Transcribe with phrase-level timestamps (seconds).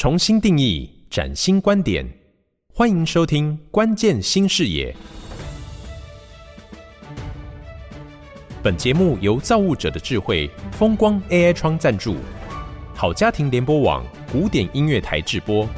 [0.00, 2.08] 重新定义，崭新观点，
[2.72, 4.90] 欢迎收听《关键新视野》。
[8.62, 12.16] 本节目由造物者的智慧风光 AI 窗赞助，
[12.94, 14.02] 好家庭联播网
[14.32, 15.68] 古典音乐台制播。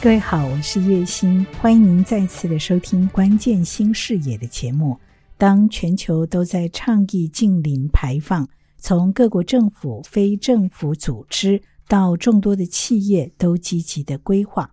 [0.00, 4.96] 各位好，我是叶欣，欢迎您再次的收听《关键新视野》的节目。
[5.36, 8.48] 当全球都在倡议净零排放，
[8.86, 14.70] 从各国政府、非政府组织到众多的企业都积极的规划，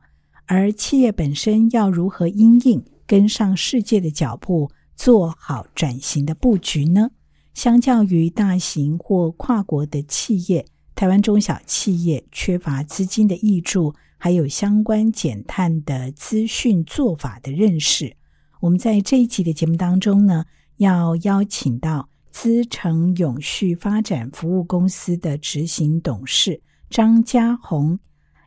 [0.48, 7.12] 而企业本身要如何因应跟上世界的脚步，做好转型的布局呢？
[7.54, 18.18] 相较于大型或跨国的企业，台湾中小企业缺乏资金的挹注，还有相关减碳的资讯做法的认识。
[18.60, 20.44] 我们在这一集的节目当中呢，
[20.76, 22.11] 要邀请到。
[22.32, 26.60] 资诚永续发展服务公司的执行董事
[26.90, 28.00] 张家宏，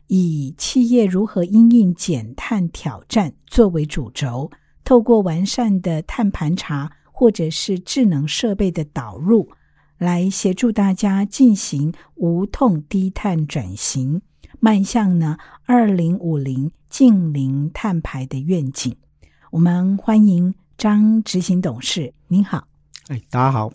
[0.07, 4.49] 以企业如何因应减碳挑战作为主轴，
[4.83, 9.47] 透过完善的碳盘查或者是智能设备的导入，
[9.97, 14.21] 来协助大家进行无痛低碳转型，
[14.59, 18.95] 迈向呢二零五零净零碳排的愿景。
[19.51, 22.74] 我们欢迎张执行董事，您好。
[23.07, 23.71] 哎，大家好。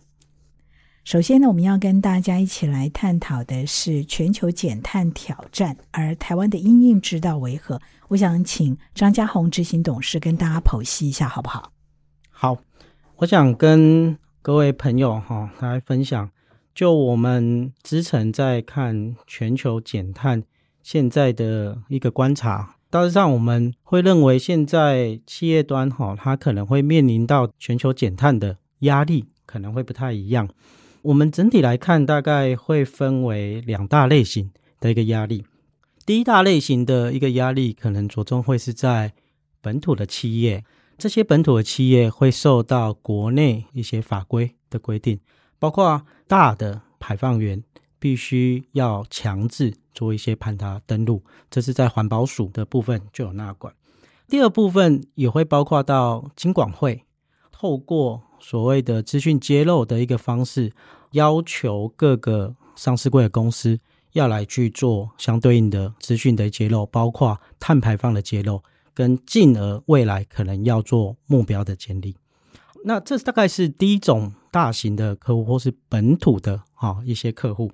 [1.05, 7.81] 首先呢，我们要跟大家一起来探讨的是全球减碳挑战，而台湾的因应之道为何？
[8.09, 11.71] 我想请张家宏执行董事跟大家剖析一下，好不好？
[12.29, 12.59] 好，
[13.19, 16.29] 我想跟各位朋友哈来分享，
[16.75, 20.43] 就我们之前在看全球减碳
[20.83, 28.57] 现在的一个观察，大致上我们会认为，现在企业端哈，它可能会面临到全球减碳的。
[28.81, 30.49] 压力可能会不太一样。
[31.03, 35.45] 我们整体来看，大概会分为两大类型的一个压力。
[36.05, 39.13] 第一大类型的一个压力，可能着重会是在
[39.61, 40.65] 本土的企业。
[40.99, 45.19] 这些本土的企业会受到国内一些法规的规定，
[45.59, 47.63] 包括大的排放源
[47.99, 53.73] 必须要强制做一些盘查登录，这是在环保署的部分就有纳管。
[54.29, 57.05] 第二部分也会包括到金管会。
[57.51, 60.73] 透过所谓的资讯揭露的一个方式，
[61.13, 63.79] 要求各个上市柜的公司
[64.13, 68.63] 要来去做相对应的资讯的揭露，包括碳排放的揭露，
[68.95, 72.17] 跟进而未来可能要做目标的建立。
[72.85, 77.71] 那这大概是第一种大型的客户或是本土的啊一些客户。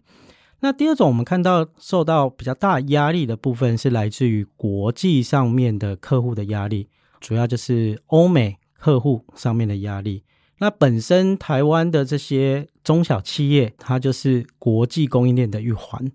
[0.60, 6.88] 那第二种我们看到受到比较大压力的部分是来自于国际上面的客户的压力，
[7.20, 8.58] 主要就是欧美。
[8.78, 10.22] 客户上面的压力，
[10.58, 16.10] 那本身台湾的这些中小企业，它就是国际供应链的一环，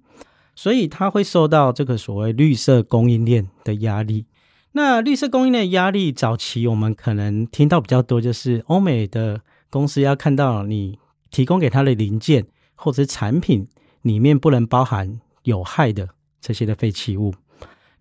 [0.55, 4.25] 所以它会受到这个所谓绿色供应链的压力。
[4.71, 10.97] 那绿色供应链的压力，早期我们可能听到比较多，就是欧美的公司要看到你
[11.29, 13.67] 提供给他的零件或者产品
[14.01, 16.09] 里面不能包含有害的
[16.39, 17.35] 这些的废弃物。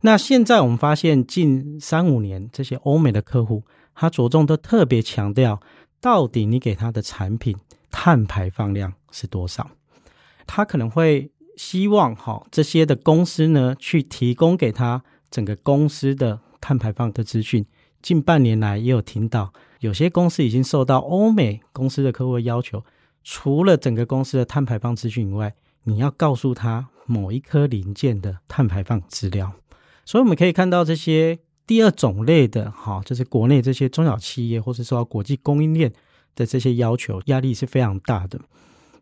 [0.00, 3.62] 那现在我们发现，近三五年这些欧美的客户。
[3.92, 5.60] 他着重都特别强调，
[6.00, 7.56] 到底你给他的产品
[7.90, 9.70] 碳排放量是多少？
[10.46, 17.66] 他可能会希望哈这些的公司呢，去提供给他整个公司的碳排放的资讯。
[18.00, 22.82] 近半年来也有听到，有些公司已经受到欧美公司的客户要求，
[23.22, 29.52] 除了整个公司的碳排放资讯以外，你要告诉他某一颗零件的碳排放资料。
[30.06, 31.40] 所以我们可以看到这些。
[31.70, 35.92] 第二种类的哈，就是国内这些中小企业，或是说国际供应链
[36.34, 38.40] 的这些要求，压力是非常大的。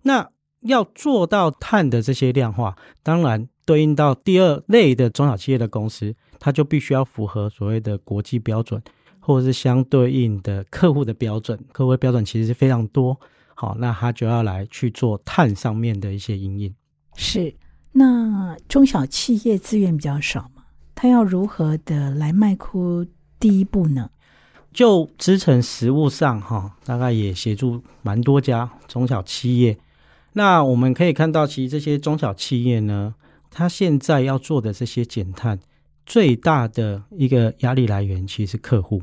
[0.02, 0.28] 那
[0.60, 8.82] 要做到碳的这些量化，当然对应到第二类的中小企业的公司，它就必须要符合所谓的国际标准，
[9.18, 11.58] 或者是相对应的客户的标准。
[11.72, 13.18] 客户的标准其实是非常多，
[13.54, 16.74] 好，那他就要来去做碳上面的一些因应。
[17.16, 17.54] 是，
[17.92, 20.50] 那中小企业资源比较少。
[21.00, 23.06] 他要如何的来迈出
[23.38, 24.10] 第一步呢？
[24.72, 29.78] 就支撑实务上哈，大概也协助蛮多家中小企业。
[30.32, 33.14] 那我们可以看到，其实这些中小企业呢，
[33.48, 35.60] 他现在要做的这些减碳，
[36.04, 39.00] 最大的一个压力来源其实是客户。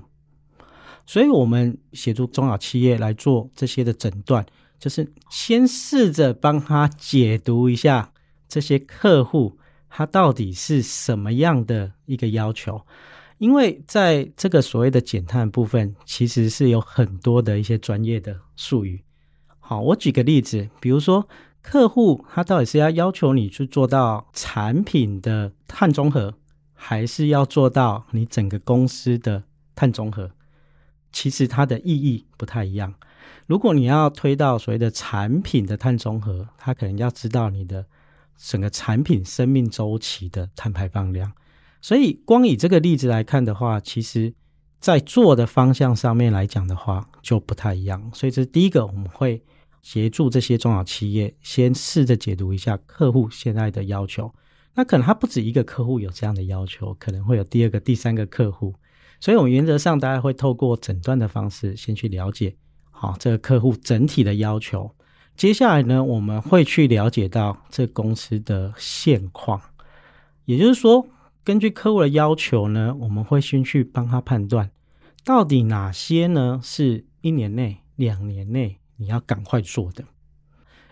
[1.05, 4.45] 所以我们协助中小企业来做这些的诊断，
[4.77, 8.11] 就是先试着帮他解读一下
[8.49, 9.57] 这些客户。
[9.97, 12.81] 它到底是什么样的一个要求？
[13.37, 19.01] 因为在这个所谓的减碳部分，其实是有很多的一些专业的术语。
[19.57, 21.25] 好，我举个例子，比如说
[21.61, 26.33] 客户他到底是要要求你去做到产品的碳中和，
[26.73, 29.45] 还是要做到你整个公司的
[29.75, 30.29] 碳中和？
[31.13, 32.93] 其实它的意义不太一样。
[33.45, 37.85] 如果你要推到所谓的产品的碳中和，他可能要知道你的
[38.37, 41.31] 整个产品生命周期的碳排放量。
[41.81, 44.33] 所以，光以这个例子来看的话，其实
[44.79, 48.11] 在做的方向上面来讲的话，就不太一样。
[48.13, 49.43] 所以，这是第一个，我们会
[49.81, 54.33] 协助这些中小企业先试着解读一下客户现在的要求。
[54.73, 58.73] 那可能他不止一个客户有这样的要求，可能会有第二个、第三个客户。
[59.19, 62.55] 所以，我们原则上大家会透过诊断的方式先去了解。
[62.89, 64.89] 好，这个客户整体的要求，
[65.37, 69.61] 接下来呢，我们会去了解到这公司的现况，
[70.45, 71.05] 也就是说，
[71.43, 74.71] 根据客户的要求呢，我们会先去帮他判断，
[75.25, 80.05] 到底哪些呢是一年内、两年内你要赶快做的，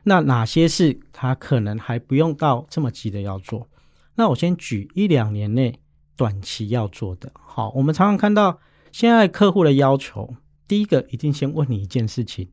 [0.04, 3.70] 那哪些是他可能还不用到这么急的要做。
[4.16, 5.80] 那我先举一两年内
[6.18, 7.32] 短期要做的。
[7.34, 8.60] 好，我们常常看到
[8.92, 10.36] 现在客户的要求。
[10.68, 12.50] 第一个一定先问你一件事情，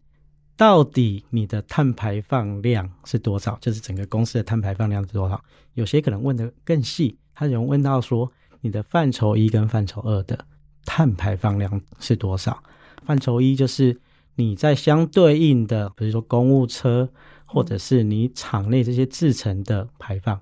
[0.61, 3.57] 到底你的碳排放量是多少？
[3.63, 5.43] 就是整个公司的碳排放量是多少？
[5.73, 8.31] 有些可能问的更细，他有人问到说，
[8.61, 10.45] 你的范畴一跟范畴二的
[10.85, 12.63] 碳排放量是多少？
[13.07, 13.99] 范畴一就是
[14.35, 17.09] 你在相对应的，比如说公务车
[17.47, 20.39] 或者是你厂内这些制成的排放，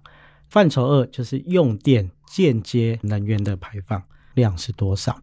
[0.48, 4.02] 范畴二就是用电间接能源的排放
[4.34, 5.22] 量是多少？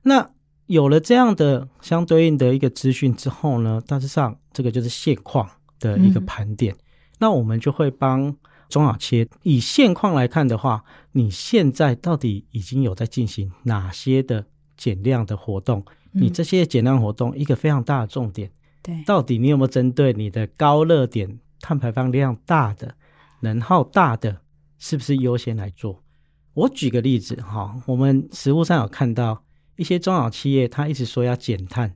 [0.00, 0.30] 那
[0.70, 5.50] 有了这样的相对应的一个资讯之后呢，大致上这个就是现况
[5.80, 6.72] 的一个盘点。
[6.72, 6.78] 嗯、
[7.18, 8.32] 那我们就会帮
[8.68, 14.46] 中小企业以现况来看的话，你现在到底已经有在进行哪些的
[14.76, 15.84] 减量的活动？
[16.12, 18.48] 嗯、你这些减量活动一个非常大的重点，
[18.80, 22.94] 对，到底你有没有针对你的高热点、碳排放量大的、
[23.40, 24.40] 能耗大的，
[24.78, 26.00] 是不是优先来做？
[26.54, 29.42] 我举个例子哈，我们实物上有看到。
[29.80, 31.94] 一些中小企业，他一直说要减碳，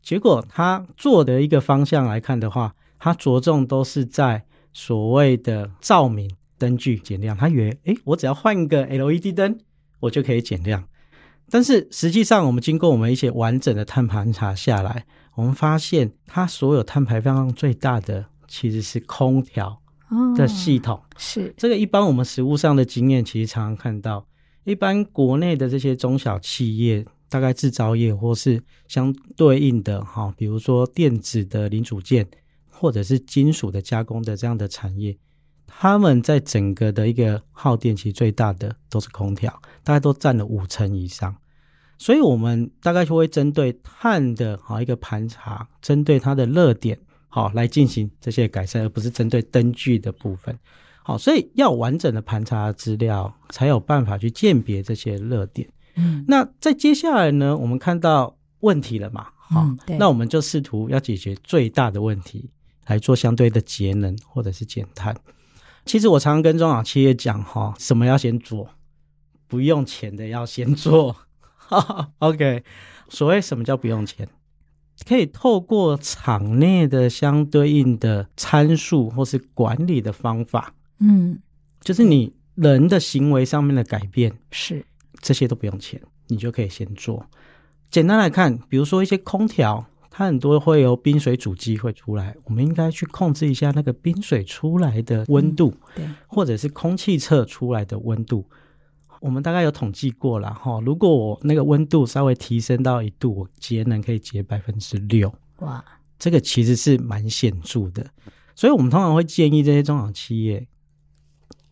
[0.00, 7.36] 结果他做的一个方向来看的话，他着重都是在所谓的照明灯具减量。
[7.36, 9.58] 他以为，诶，我只要换一个 LED 灯，
[9.98, 10.84] 我就可以减量。
[11.50, 15.04] 但是实际上，我们经过我们一些完整的碳盘查下来，
[15.34, 19.82] 我们发现，它所有碳排放量最大的其实是空调
[20.36, 20.94] 的系统。
[20.94, 24.24] 哦、是这个，一般我们实物上的经验，其实常常看到，
[24.62, 27.04] 一般国内的这些中小企业。
[27.28, 32.26] 大概制造业或是相对应的哈，比如说电子的零组件，
[32.68, 35.16] 或者是金属的加工的这样的产业，
[35.66, 39.50] 他们在整个的一个耗电其实最大的都是空调，
[39.82, 41.34] 大概都占了五成以上。
[41.96, 46.98] 所以，我们大概就会针对碳的好一个盘查，针对它的热点
[47.28, 50.58] 好来进行这些改善，而不是针对灯具的部分。
[51.04, 55.68] 好，所以要完整的盘查资料，才有办法去鉴别这些热点。
[55.96, 59.28] 嗯，那在接下来呢，我们看到问题了嘛？
[59.36, 62.50] 好，嗯，那我们就试图要解决最大的问题，
[62.86, 65.16] 来做相对的节能或者是减碳。
[65.84, 68.70] 其实我常常跟中小企业讲，哈，什么要先做？
[69.46, 71.14] 不用钱的要先做。
[72.20, 72.64] OK，
[73.08, 74.28] 所谓什么叫不用钱？
[75.06, 81.38] 可以透过厂内的相对应的参数或是管理的方法，嗯，
[81.80, 84.84] 就是你人的行为上面的改变是。
[85.24, 87.24] 这些都不用钱，你就可以先做。
[87.90, 98.44] 简单来看，比如说一些空调，它很多会有冰水主机会出来，我们应该去控制一下那个冰水出来的温度，嗯、对，或者是空气测出来的温度。
[99.20, 105.34] 我们大概有统计过了哈，如果我那个温度稍微提升到一度，我节能可以节百分之六。
[105.60, 105.82] 哇，
[106.18, 108.04] 这个其实是蛮显著的。
[108.54, 110.68] 所以我们通常会建议这些中小企业。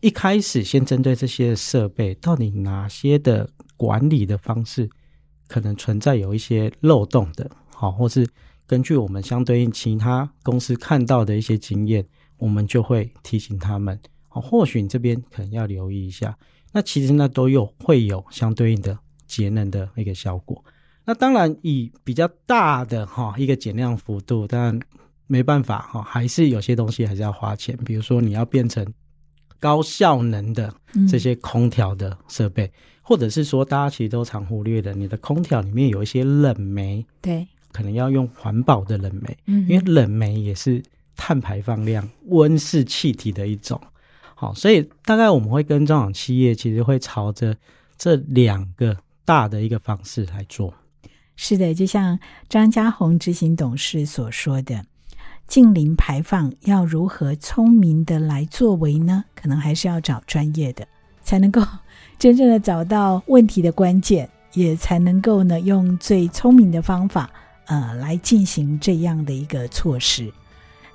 [0.03, 4.89] 一开始先针对这些设备，到底哪些的管理的方式
[5.47, 8.27] 可能存在有一些漏洞的，好，或是
[8.67, 12.05] 根据我们相对应其他公司看到的一些经验，
[12.35, 16.37] 我们就会提醒他们，好，或许你这边可能要留意一下。
[16.73, 20.61] 那其实那都有会有相对应的节能的一个效果。
[21.05, 24.77] 那当然以比较大的哈一个减量幅度，当然
[25.27, 28.85] 没办法哈，还是有些东西还是要花钱，比如说你要变成。
[29.63, 30.73] 高效能的
[31.09, 40.83] 这些空调的设备，嗯、或者是说大家其实都常忽略的，你的空调里面有一些冷媒，对，可能要用环保的冷媒，嗯，因为冷媒也是
[41.15, 43.79] 碳排放量温室气体的一种。
[44.35, 47.55] 好，所以大概我们会跟中小企业其实会朝着
[47.97, 50.73] 这两个大的一个方式来做。
[51.37, 54.83] 是的，就像张家宏执行董事所说的。
[55.47, 59.25] 近零排放要如何聪明的来作为呢？
[59.35, 60.87] 可能还是要找专业的，
[61.21, 61.61] 才能够
[62.17, 67.29] 真正的找到问题的关键，也才能够呢用最聪明的方法，
[67.65, 70.31] 呃，来进行这样的一个措施。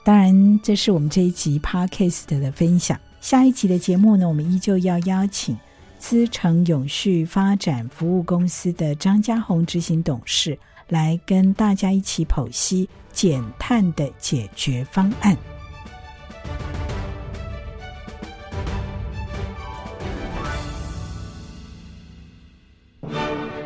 [0.03, 2.99] 当然，这是我们这一集 Podcast 的分享。
[3.21, 5.57] 下一集的节目呢，我们依旧要邀请
[5.99, 15.37] 资诚永续发展服务公司的张家宏执行董事来跟大家一起剖析减碳的解决方案。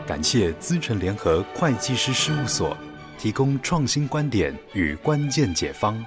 [0.07, 2.76] 感谢资诚联合会计师事务所
[3.19, 6.05] 提供创新观点与关键解方。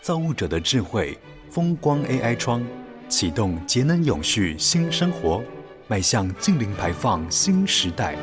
[0.00, 1.18] 造物者的智慧，
[1.50, 2.64] 风光 AI 窗，
[3.08, 5.42] 启动节能永续新生活，
[5.88, 8.16] 迈向净零排放新时代。